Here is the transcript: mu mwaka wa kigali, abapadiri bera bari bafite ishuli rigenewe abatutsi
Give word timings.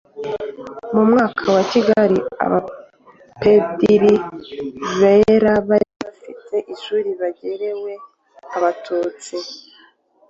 mu 0.93 1.03
mwaka 1.09 1.45
wa 1.55 1.63
kigali, 1.71 2.17
abapadiri 2.45 4.13
bera 4.99 5.53
bari 5.67 5.89
bafite 6.03 6.55
ishuli 6.73 7.09
rigenewe 7.21 7.91
abatutsi 8.55 9.35